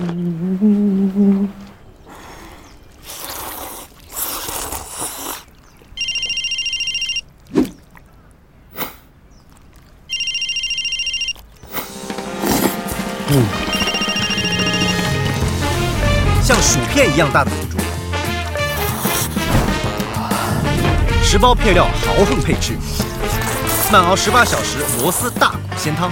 [0.00, 1.48] 嗯嗯嗯嗯
[13.30, 13.44] 嗯
[16.42, 17.78] 像薯片一样大的腐竹
[21.22, 22.78] 十包配料豪横配置。
[23.90, 26.10] 慢熬十八小时螺丝大骨鲜汤。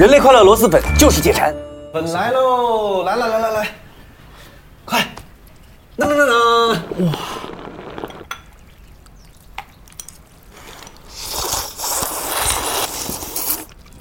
[0.00, 1.54] 人类快乐螺蛳粉就是解馋。
[1.92, 3.02] 粉来喽！
[3.02, 3.68] 来来来来来，
[4.86, 5.06] 快！
[5.98, 7.04] 噔噔噔噔！
[7.04, 7.12] 哇！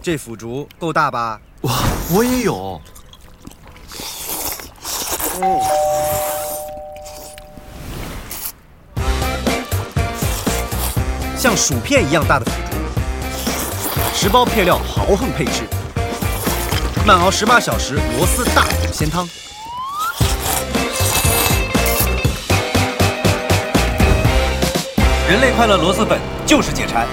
[0.02, 1.38] 这腐竹够大吧？
[1.64, 1.74] 哇，
[2.16, 2.80] 我也有。
[11.36, 12.78] 像薯片一样大的腐竹，
[14.16, 15.68] 十包配料豪横配置，
[17.10, 19.28] 慢熬十八小时螺丝大骨鲜汤。
[25.28, 27.08] 人类快乐螺蛳粉就是解馋。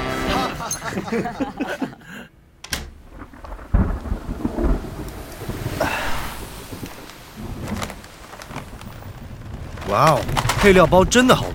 [9.88, 10.20] 哇哦，
[10.60, 11.46] 配料包真的好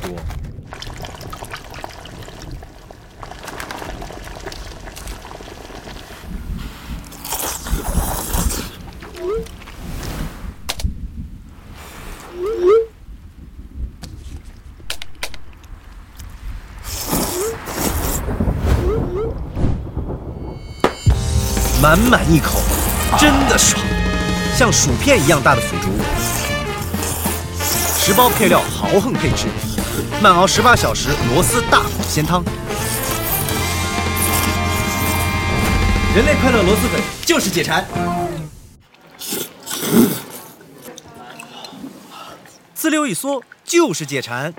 [21.81, 22.61] 满满一口，
[23.17, 23.83] 真的爽！
[24.55, 25.89] 像薯片一样大的腐竹，
[27.97, 29.47] 十包配料豪横配置，
[30.21, 32.43] 慢熬十八小时螺丝大骨鲜汤。
[36.15, 37.83] 人类快乐螺蛳粉就是解馋，
[42.75, 44.53] 滋溜一嗦就是解馋。